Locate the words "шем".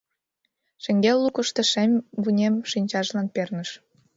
1.71-1.91